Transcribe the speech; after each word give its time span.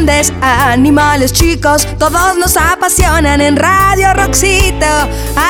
grandes, 0.00 0.32
animales 0.40 1.32
chicos, 1.32 1.86
todos 1.98 2.36
nos 2.38 2.56
apasionan 2.56 3.40
en 3.40 3.56
Radio 3.56 4.14
Roxito. 4.14 4.86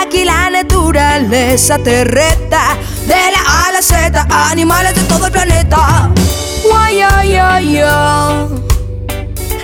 Aquí 0.01 0.25
la 0.25 0.51
naturaleza 0.51 1.79
te 1.79 2.05
reta, 2.05 2.77
de 3.07 3.15
la 3.15 3.69
A 3.69 3.73
la 3.73 3.83
Z, 3.83 4.27
animales 4.51 4.95
de 4.95 5.03
todo 5.03 5.27
el 5.27 5.33
planeta. 5.33 6.11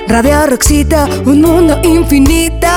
Radio 0.08 0.46
Roxito, 0.46 1.04
un 1.24 1.42
mundo 1.42 1.80
infinito. 1.82 2.68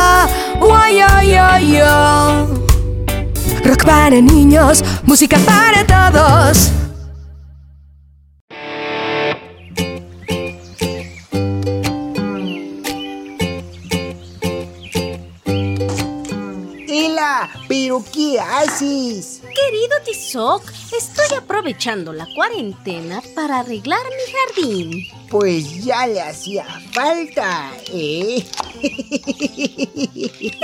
Rock 3.63 3.85
para 3.85 4.21
niños, 4.21 4.83
música 5.03 5.37
para 5.45 5.85
todos. 5.85 6.71
¿Pero 17.89 18.05
qué 18.13 18.39
haces? 18.39 19.41
Querido 19.41 19.99
Tizoc, 20.05 20.61
estoy 20.95 21.35
aprovechando 21.35 22.13
la 22.13 22.27
cuarentena 22.35 23.19
para 23.33 23.61
arreglar 23.61 24.03
mi 24.05 24.31
jardín. 24.31 25.07
Pues 25.27 25.83
ya 25.83 26.05
le 26.05 26.21
hacía 26.21 26.67
falta, 26.93 27.71
¿eh? 27.91 28.45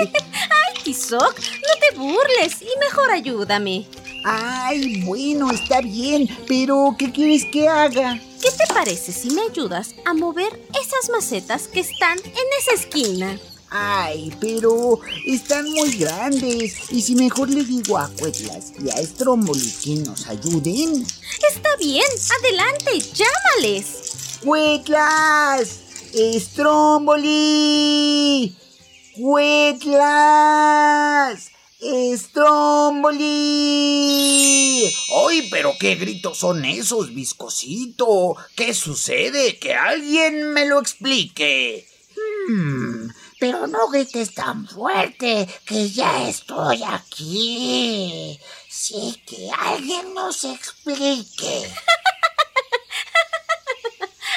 Ay, 0.05 0.83
Tizoc, 0.83 1.39
no 1.39 1.79
te 1.79 1.97
burles 1.97 2.61
y 2.61 2.79
mejor 2.79 3.09
ayúdame. 3.09 3.87
Ay, 4.23 5.01
bueno, 5.01 5.49
está 5.49 5.81
bien, 5.81 6.29
pero 6.47 6.95
¿qué 6.95 7.11
quieres 7.11 7.45
que 7.51 7.67
haga? 7.67 8.21
¿Qué 8.39 8.51
te 8.51 8.71
parece 8.71 9.11
si 9.11 9.31
me 9.31 9.41
ayudas 9.49 9.95
a 10.05 10.13
mover 10.13 10.61
esas 10.79 11.09
macetas 11.09 11.67
que 11.69 11.79
están 11.79 12.19
en 12.19 12.47
esa 12.59 12.75
esquina? 12.75 13.39
Ay, 13.69 14.31
pero 14.39 14.99
están 15.25 15.69
muy 15.71 15.91
grandes. 15.97 16.91
¿Y 16.91 17.01
si 17.01 17.15
mejor 17.15 17.49
le 17.49 17.63
digo 17.63 17.97
a 17.97 18.09
Cuetlas 18.09 18.73
y 18.83 18.89
a 18.89 18.97
Stromboli 19.03 19.73
que 19.83 19.95
nos 19.95 20.27
ayuden? 20.27 21.05
Está 21.49 21.75
bien, 21.77 22.05
adelante, 22.39 22.99
llámales. 23.13 24.39
¡Cuetlas! 24.43 25.79
¡Stromboli! 26.39 27.35
¡Cuetlas! 29.19 30.65
¡Stromboli! 32.15 33.25
¡Ay, 35.27 35.47
pero 35.51 35.73
qué 35.79 35.95
gritos 35.95 36.37
son 36.37 36.63
esos, 36.65 37.13
viscosito! 37.13 38.35
¿Qué 38.55 38.73
sucede? 38.73 39.57
Que 39.57 39.73
alguien 39.73 40.53
me 40.53 40.65
lo 40.65 40.79
explique. 40.79 41.87
Hmm, 42.47 43.09
pero 43.39 43.67
no 43.67 43.89
grites 43.89 44.33
tan 44.33 44.67
fuerte, 44.67 45.47
que 45.65 45.89
ya 45.89 46.27
estoy 46.27 46.81
aquí. 46.83 48.39
Sí, 48.69 49.21
que 49.25 49.49
alguien 49.51 50.13
nos 50.13 50.43
explique. 50.43 51.69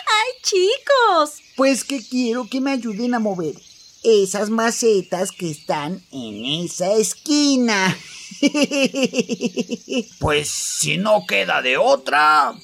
¡Ay, 0.07 0.31
chicos! 0.43 1.41
Pues 1.57 1.85
que 1.85 2.07
quiero 2.07 2.49
que 2.49 2.61
me 2.61 2.73
ayuden 2.73 3.15
a 3.15 3.19
mover 3.19 3.55
esas 4.03 4.51
macetas 4.51 5.33
que 5.33 5.51
están 5.51 6.03
en 6.11 6.65
esa 6.65 6.93
esquina. 6.93 7.97
pues 10.19 10.49
si 10.49 10.97
no 10.99 11.25
queda 11.27 11.63
de 11.63 11.77
otra. 11.77 12.55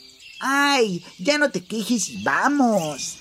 Ay, 0.40 1.04
ya 1.18 1.38
no 1.38 1.50
te 1.50 1.64
quejes 1.64 2.08
y 2.08 2.22
vamos. 2.22 3.16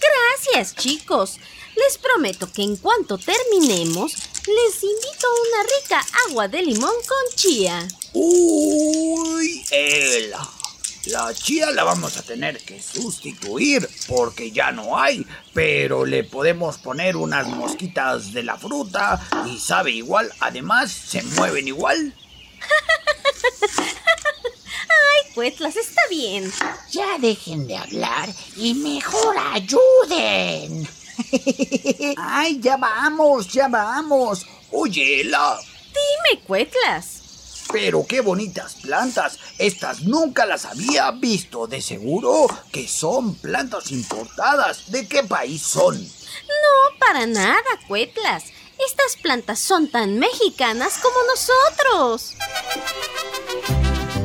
Gracias, 0.00 0.74
chicos. 0.76 1.38
Les 1.76 1.98
prometo 1.98 2.50
que 2.52 2.62
en 2.62 2.76
cuanto 2.76 3.18
terminemos, 3.18 4.12
les 4.46 4.82
invito 4.82 5.26
a 5.26 5.40
una 5.48 5.62
rica 5.62 6.06
agua 6.28 6.48
de 6.48 6.62
limón 6.62 6.94
con 7.06 7.36
chía. 7.36 7.86
Uy, 8.12 9.64
Ela. 9.70 10.48
La 11.06 11.32
chía 11.32 11.70
la 11.70 11.84
vamos 11.84 12.16
a 12.16 12.22
tener 12.22 12.58
que 12.64 12.82
sustituir 12.82 13.88
porque 14.08 14.50
ya 14.50 14.72
no 14.72 14.98
hay, 14.98 15.24
pero 15.54 16.04
le 16.04 16.24
podemos 16.24 16.78
poner 16.78 17.16
unas 17.16 17.46
mosquitas 17.46 18.32
de 18.32 18.42
la 18.42 18.56
fruta 18.56 19.20
y 19.46 19.60
sabe 19.60 19.92
igual, 19.92 20.32
además 20.40 20.90
se 20.90 21.22
mueven 21.22 21.68
igual. 21.68 22.12
Cuetlas, 25.36 25.76
está 25.76 26.00
bien. 26.08 26.50
Ya 26.90 27.18
dejen 27.18 27.66
de 27.66 27.76
hablar 27.76 28.30
y 28.56 28.72
mejor 28.72 29.36
ayuden. 29.38 30.88
Ay, 32.16 32.58
ya 32.58 32.78
vamos, 32.78 33.46
ya 33.48 33.68
vamos. 33.68 34.46
Oye, 34.70 35.24
la... 35.24 35.58
Dime, 35.58 36.42
Cuetlas. 36.42 37.64
Pero 37.70 38.06
qué 38.06 38.22
bonitas 38.22 38.76
plantas. 38.76 39.38
Estas 39.58 40.04
nunca 40.04 40.46
las 40.46 40.64
había 40.64 41.10
visto. 41.10 41.66
De 41.66 41.82
seguro 41.82 42.46
que 42.72 42.88
son 42.88 43.34
plantas 43.34 43.92
importadas. 43.92 44.90
¿De 44.90 45.06
qué 45.06 45.22
país 45.22 45.60
son? 45.60 46.02
No, 46.02 46.98
para 46.98 47.26
nada, 47.26 47.62
Cuetlas. 47.86 48.44
Estas 48.78 49.20
plantas 49.20 49.58
son 49.58 49.90
tan 49.90 50.18
mexicanas 50.18 50.96
como 50.96 51.16
nosotros. 51.24 52.36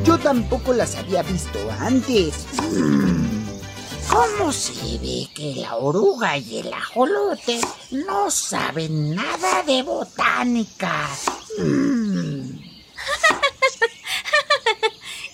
Yo 0.04 0.18
tampoco 0.18 0.72
las 0.72 0.96
había 0.96 1.22
visto 1.22 1.58
antes. 1.78 2.34
¿Cómo 4.10 4.52
se 4.52 4.98
ve 4.98 5.28
que 5.34 5.54
la 5.56 5.76
oruga 5.76 6.36
y 6.36 6.58
el 6.58 6.72
ajolote 6.72 7.60
no 7.90 8.30
saben 8.30 9.14
nada 9.14 9.62
de 9.62 9.82
botánica? 9.82 11.08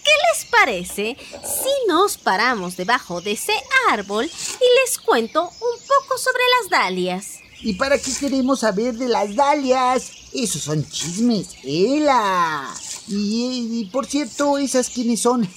¿Qué 0.05 0.13
les 0.33 0.45
parece 0.51 1.17
si 1.43 1.89
nos 1.89 2.19
paramos 2.19 2.77
debajo 2.77 3.21
de 3.21 3.33
ese 3.33 3.55
árbol 3.91 4.27
y 4.27 4.81
les 4.81 4.99
cuento 4.99 5.45
un 5.45 5.79
poco 5.87 6.19
sobre 6.19 6.43
las 6.61 6.71
dalias? 6.71 7.39
¿Y 7.61 7.75
para 7.75 7.99
qué 7.99 8.13
queremos 8.21 8.61
saber 8.61 8.95
de 8.95 9.09
las 9.09 9.35
dalias? 9.35 10.13
Esos 10.33 10.63
son 10.63 10.89
chismes, 10.89 11.57
Ela. 11.65 12.73
Y, 13.09 13.81
y, 13.81 13.85
por 13.87 14.07
cierto, 14.07 14.59
¿esas 14.59 14.91
quiénes 14.91 15.23
son? 15.23 15.49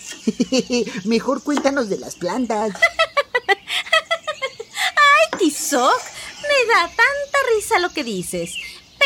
Mejor 1.05 1.43
cuéntanos 1.43 1.89
de 1.89 1.97
las 1.97 2.15
plantas. 2.15 2.71
¡Ay, 3.47 5.39
Tizoc! 5.39 6.01
Me 6.41 6.73
da 6.73 6.87
tanta 6.87 7.39
risa 7.55 7.79
lo 7.79 7.89
que 7.89 8.03
dices. 8.03 8.55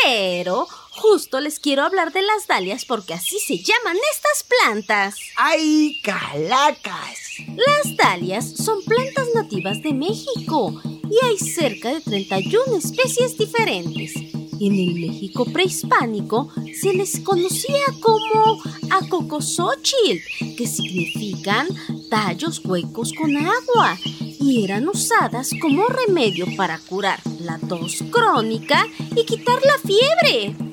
Pero 0.02 0.66
justo 0.90 1.40
les 1.40 1.58
quiero 1.58 1.82
hablar 1.82 2.12
de 2.12 2.22
las 2.22 2.46
dalias 2.46 2.84
porque 2.84 3.14
así 3.14 3.38
se 3.38 3.58
llaman 3.58 3.96
estas 4.14 4.44
plantas. 4.44 5.16
¡Ay, 5.36 6.00
calacas! 6.02 7.18
Las 7.56 7.96
dalias 7.96 8.48
son 8.56 8.82
plantas 8.84 9.28
nativas 9.34 9.82
de 9.82 9.92
México 9.92 10.80
y 10.84 11.24
hay 11.24 11.38
cerca 11.38 11.92
de 11.92 12.00
31 12.00 12.76
especies 12.76 13.36
diferentes. 13.38 14.35
En 14.58 14.72
el 14.72 14.94
México 14.94 15.44
prehispánico 15.44 16.50
se 16.80 16.92
les 16.94 17.20
conocía 17.20 17.84
como 18.00 18.58
acocosóchil, 18.90 20.22
que 20.56 20.66
significan 20.66 21.68
tallos 22.08 22.64
huecos 22.64 23.12
con 23.12 23.36
agua, 23.36 23.98
y 24.40 24.64
eran 24.64 24.88
usadas 24.88 25.50
como 25.60 25.86
remedio 25.86 26.46
para 26.56 26.78
curar 26.78 27.20
la 27.40 27.58
tos 27.58 28.02
crónica 28.10 28.86
y 29.14 29.24
quitar 29.24 29.60
la 29.64 29.78
fiebre. 29.78 30.65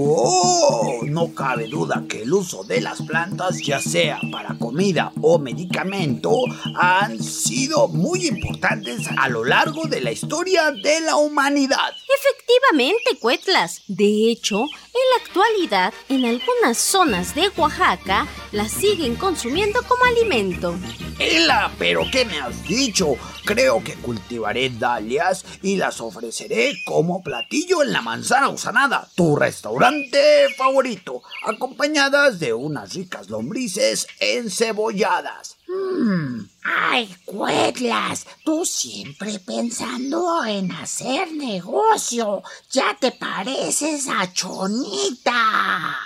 ¡Oh! 0.00 1.00
No 1.04 1.34
cabe 1.34 1.66
duda 1.66 2.04
que 2.08 2.22
el 2.22 2.32
uso 2.32 2.62
de 2.62 2.80
las 2.80 3.02
plantas, 3.02 3.60
ya 3.60 3.80
sea 3.80 4.20
para 4.30 4.56
comida 4.58 5.12
o 5.20 5.38
medicamento, 5.38 6.32
han 6.76 7.22
sido 7.22 7.88
muy 7.88 8.28
importantes 8.28 9.08
a 9.16 9.28
lo 9.28 9.44
largo 9.44 9.86
de 9.86 10.00
la 10.00 10.12
historia 10.12 10.70
de 10.70 11.00
la 11.00 11.16
humanidad. 11.16 11.92
Efectivamente, 12.18 13.18
Cuetlas. 13.20 13.82
De 13.88 14.30
hecho, 14.30 14.60
en 14.60 15.04
la 15.10 15.24
actualidad, 15.24 15.94
en 16.08 16.24
algunas 16.24 16.78
zonas 16.78 17.34
de 17.34 17.48
Oaxaca, 17.56 18.28
las 18.52 18.72
siguen 18.72 19.16
consumiendo 19.16 19.82
como 19.82 20.04
alimento. 20.04 20.74
Ela, 21.18 21.72
¿pero 21.78 22.04
qué 22.10 22.24
me 22.24 22.38
has 22.40 22.66
dicho? 22.66 23.16
Creo 23.44 23.82
que 23.82 23.94
cultivaré 23.94 24.70
dalias 24.70 25.44
y 25.62 25.76
las 25.76 26.00
ofreceré 26.00 26.74
como 26.84 27.22
platillo 27.22 27.82
en 27.82 27.92
la 27.92 28.02
manzana 28.02 28.48
usanada, 28.48 29.08
tu 29.14 29.36
restaurante 29.36 30.48
favorito, 30.56 31.22
acompañadas 31.46 32.38
de 32.38 32.52
unas 32.52 32.94
ricas 32.94 33.28
lombrices 33.30 34.06
encebolladas. 34.20 35.56
Mmm, 35.68 36.40
ay, 36.64 37.14
Cuetlas, 37.26 38.26
tú 38.44 38.64
siempre 38.64 39.38
pensando 39.38 40.44
en 40.44 40.72
hacer 40.72 41.32
negocio. 41.32 42.42
Ya 42.70 42.96
te 42.98 43.12
pareces 43.12 44.08
a 44.08 44.32
Chonita. 44.32 45.98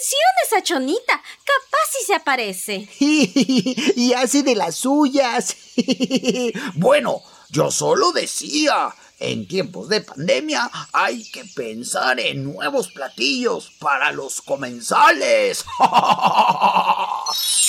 Menciones 0.00 0.52
a 0.56 0.62
Chonita, 0.62 1.22
capaz 1.44 1.90
si 1.92 2.06
se 2.06 2.14
aparece. 2.14 2.88
y 3.96 4.14
hace 4.14 4.42
de 4.42 4.54
las 4.54 4.76
suyas. 4.76 5.54
bueno, 6.76 7.22
Yo 7.50 7.70
solo 7.70 8.10
decía, 8.12 8.94
en 9.18 9.46
tiempos 9.46 9.90
de 9.90 10.00
pandemia 10.00 10.70
hay 10.92 11.28
que 11.30 11.44
pensar 11.44 12.18
en 12.18 12.44
nuevos 12.44 12.92
platillos 12.92 13.72
para 13.78 14.10
los 14.12 14.40
comensales. 14.40 15.66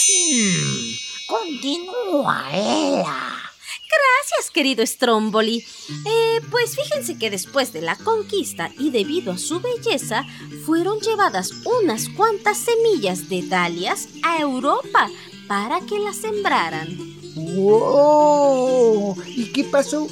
Hmm, 0.07 0.91
continúa, 1.27 2.49
Ela. 2.53 3.51
Gracias, 3.91 4.51
querido 4.53 4.85
Stromboli. 4.85 5.65
Eh, 6.05 6.20
pues 6.49 6.75
fíjense 6.75 7.17
que 7.17 7.29
después 7.29 7.73
de 7.73 7.81
la 7.81 7.95
conquista 7.95 8.71
y 8.77 8.89
debido 8.89 9.31
a 9.31 9.37
su 9.37 9.59
belleza, 9.59 10.25
fueron 10.65 10.99
llevadas 10.99 11.51
unas 11.81 12.09
cuantas 12.09 12.57
semillas 12.57 13.29
de 13.29 13.41
dalias 13.43 14.07
a 14.23 14.39
Europa 14.39 15.09
para 15.47 15.81
que 15.81 15.99
las 15.99 16.17
sembraran. 16.17 16.97
¡Wow! 17.35 19.15
¿Y 19.27 19.51
qué 19.51 19.63
pasó? 19.63 20.07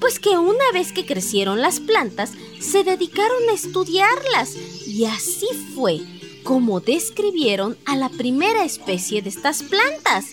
Pues 0.00 0.18
que 0.18 0.30
una 0.30 0.70
vez 0.72 0.92
que 0.92 1.04
crecieron 1.04 1.60
las 1.60 1.80
plantas, 1.80 2.32
se 2.60 2.84
dedicaron 2.84 3.48
a 3.50 3.54
estudiarlas 3.54 4.54
y 4.86 5.04
así 5.04 5.48
fue 5.74 6.00
como 6.42 6.80
describieron 6.80 7.76
a 7.84 7.96
la 7.96 8.08
primera 8.08 8.64
especie 8.64 9.22
de 9.22 9.28
estas 9.28 9.62
plantas, 9.62 10.26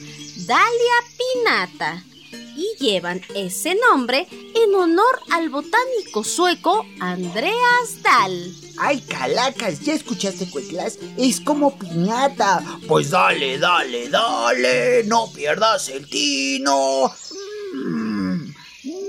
Dalia 0.45 0.93
pinnata 1.17 2.03
y 2.57 2.75
llevan 2.79 3.21
ese 3.35 3.75
nombre 3.75 4.27
en 4.31 4.75
honor 4.75 5.21
al 5.31 5.49
botánico 5.49 6.23
sueco 6.23 6.85
Andreas 6.99 8.01
Dahl. 8.01 8.53
¡Ay, 8.79 9.01
calacas! 9.01 9.79
¿Ya 9.81 9.93
escuchaste, 9.93 10.49
Cueclas? 10.49 10.99
Es 11.17 11.39
como 11.41 11.77
piñata. 11.77 12.63
Pues 12.87 13.09
dale, 13.11 13.57
dale, 13.57 14.09
dale, 14.09 15.03
no 15.05 15.31
pierdas 15.31 15.89
el 15.89 16.07
tino. 16.09 17.11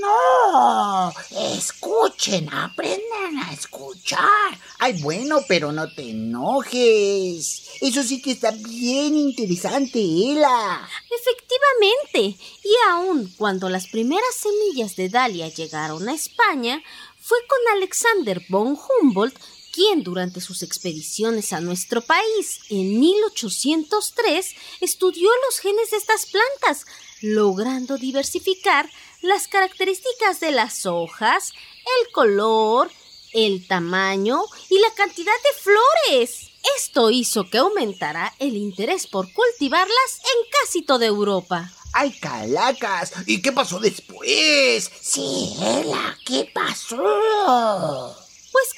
No, 0.09 1.13
escuchen, 1.31 2.49
aprendan 2.53 3.39
a 3.45 3.53
escuchar. 3.53 4.59
Ay, 4.79 5.01
bueno, 5.03 5.41
pero 5.47 5.73
no 5.73 5.93
te 5.93 6.11
enojes. 6.11 7.69
Eso 7.81 8.03
sí 8.03 8.23
que 8.23 8.33
está 8.33 8.51
bien 8.53 9.17
interesante, 9.17 9.99
Ela. 10.01 10.89
Efectivamente, 11.11 12.43
y 12.65 12.73
aún 12.89 13.33
cuando 13.37 13.69
las 13.69 13.87
primeras 13.89 14.35
semillas 14.35 14.97
de 14.97 15.09
Dalia 15.11 15.49
llegaron 15.49 16.09
a 16.09 16.15
España, 16.15 16.83
fue 17.21 17.39
con 17.47 17.77
Alexander 17.77 18.43
von 18.49 18.79
Humboldt 19.03 19.39
quien 19.73 20.03
durante 20.03 20.41
sus 20.41 20.63
expediciones 20.63 21.53
a 21.53 21.61
nuestro 21.61 22.01
país 22.01 22.61
en 22.71 22.99
1803 22.99 24.55
estudió 24.81 25.31
los 25.47 25.59
genes 25.61 25.91
de 25.91 25.97
estas 25.97 26.27
plantas, 26.27 26.87
logrando 27.21 27.97
diversificar 27.97 28.91
las 29.23 29.49
características 29.49 30.41
de 30.41 30.53
las 30.53 30.87
hojas, 30.87 31.53
el 32.01 32.13
color, 32.13 32.91
el 33.33 33.67
tamaño 33.67 34.43
y 34.69 34.79
la 34.79 34.93
cantidad 34.95 35.33
de 35.33 35.61
flores. 35.61 36.51
Esto 36.79 37.11
hizo 37.11 37.49
que 37.51 37.59
aumentara 37.59 38.35
el 38.39 38.57
interés 38.57 39.07
por 39.07 39.33
cultivarlas 39.33 40.19
en 40.19 40.51
casi 40.61 40.83
toda 40.83 41.07
Europa. 41.07 41.73
¡Ay, 41.93 42.13
calacas! 42.19 43.13
¿Y 43.27 43.41
qué 43.41 43.53
pasó 43.53 43.79
después? 43.79 44.91
Sí, 45.01 45.57
Ela, 45.61 46.17
¿qué 46.25 46.51
pasó? 46.53 48.28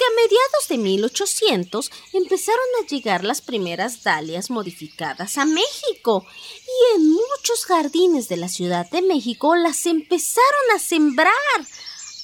Que 0.00 0.06
a 0.06 0.24
mediados 0.24 0.68
de 0.70 0.78
1800 0.78 1.90
empezaron 2.14 2.64
a 2.80 2.86
llegar 2.86 3.22
las 3.22 3.42
primeras 3.42 4.02
dalias 4.02 4.48
modificadas 4.48 5.36
a 5.36 5.44
México 5.44 6.24
y 6.64 6.96
en 6.96 7.10
muchos 7.10 7.66
jardines 7.66 8.26
de 8.30 8.38
la 8.38 8.48
Ciudad 8.48 8.88
de 8.88 9.02
México 9.02 9.54
las 9.56 9.84
empezaron 9.84 10.70
a 10.74 10.78
sembrar. 10.78 11.34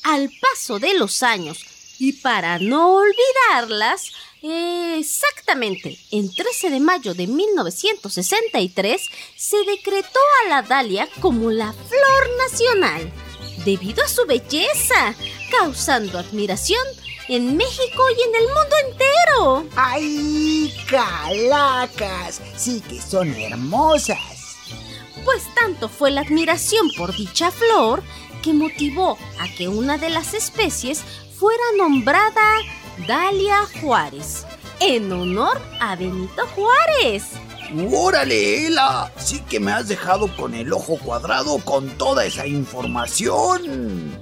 Al 0.05 0.31
paso 0.40 0.78
de 0.78 0.94
los 0.94 1.23
años 1.23 1.67
y 1.99 2.14
para 2.14 2.58
no 2.61 2.94
olvidarlas, 2.94 4.11
exactamente 4.40 5.99
en 6.12 6.34
13 6.34 6.70
de 6.70 6.81
mayo 6.81 7.12
de 7.12 7.26
1963 7.26 9.02
se 9.37 9.56
decretó 9.64 10.20
a 10.44 10.49
la 10.49 10.62
dalia 10.62 11.11
como 11.20 11.50
la 11.50 11.75
flor 11.75 12.31
nacional 12.38 13.12
debido 13.64 14.05
a 14.05 14.08
su 14.08 14.26
belleza, 14.26 15.14
causando 15.50 16.19
admiración 16.19 16.85
en 17.29 17.56
México 17.56 18.03
y 18.17 18.23
en 18.23 18.35
el 18.37 18.47
mundo 18.49 18.76
entero. 18.88 19.67
¡Ay, 19.76 20.73
calacas! 20.88 22.41
Sí 22.56 22.82
que 22.88 23.00
son 23.00 23.35
hermosas. 23.35 24.19
Pues 25.25 25.43
tanto 25.55 25.88
fue 25.88 26.11
la 26.11 26.20
admiración 26.20 26.88
por 26.97 27.17
dicha 27.17 27.50
flor 27.50 28.03
que 28.43 28.53
motivó 28.53 29.19
a 29.41 29.49
que 29.56 29.67
una 29.67 29.99
de 29.99 30.11
las 30.11 30.35
especies 30.35 31.02
fuera 31.37 31.64
nombrada 31.76 32.61
Dalia 33.06 33.67
Juárez, 33.81 34.47
en 34.81 35.12
honor 35.12 35.61
a 35.81 35.97
Benito 35.97 36.47
Juárez. 36.55 37.25
¡Órale, 37.92 38.66
Ela! 38.66 39.12
Sí 39.16 39.40
que 39.48 39.58
me 39.60 39.72
has 39.72 39.88
dejado 39.88 40.34
con 40.36 40.54
el 40.54 40.72
ojo 40.72 40.98
cuadrado 40.98 41.58
con 41.58 41.88
toda 41.98 42.24
esa 42.24 42.46
información. 42.46 44.12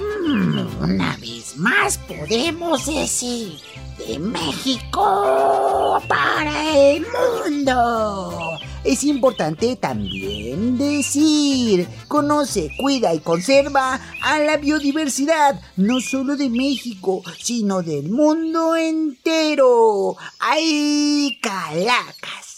Mm, 0.00 0.82
una 0.82 1.16
vez 1.16 1.56
más 1.56 1.98
podemos 1.98 2.86
decir 2.86 3.58
de 3.98 4.18
México 4.18 6.02
para 6.08 6.76
el 6.76 7.06
mundo. 7.46 8.58
Es 8.82 9.04
importante 9.04 9.76
también 9.76 10.78
decir, 10.78 11.86
conoce, 12.08 12.70
cuida 12.80 13.12
y 13.12 13.20
conserva 13.20 14.00
a 14.22 14.38
la 14.38 14.56
biodiversidad, 14.56 15.60
no 15.76 16.00
solo 16.00 16.36
de 16.36 16.48
México, 16.48 17.22
sino 17.38 17.82
del 17.82 18.10
mundo 18.10 18.74
entero. 18.74 20.16
¡Ay, 20.38 21.38
calacas! 21.42 22.49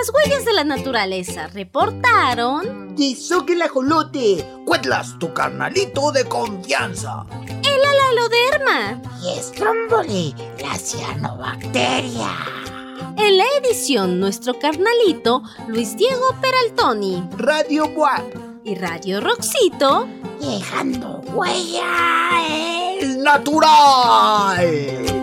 Las 0.00 0.10
huellas 0.14 0.46
de 0.46 0.54
la 0.54 0.64
naturaleza 0.64 1.48
reportaron... 1.48 2.94
¡Eso 2.98 3.44
el 3.46 3.60
ajolote! 3.60 4.42
¡Cuetlas, 4.64 5.18
tu 5.18 5.34
carnalito 5.34 6.10
de 6.10 6.24
confianza! 6.24 7.26
¡El 7.46 7.84
alaloderma! 7.84 9.02
Y 9.22 9.38
Stromboli, 9.42 10.34
la 10.62 10.74
cianobacteria. 10.78 12.30
En 13.18 13.36
la 13.36 13.44
edición 13.62 14.18
Nuestro 14.20 14.58
Carnalito, 14.58 15.42
Luis 15.68 15.94
Diego 15.98 16.34
Peraltoni. 16.40 17.22
Radio 17.36 17.86
Boa. 17.90 18.24
Y 18.64 18.76
Radio 18.76 19.20
Roxito. 19.20 20.08
Dejando 20.40 21.20
huella 21.34 22.96
es 22.98 23.18
natural. 23.18 25.19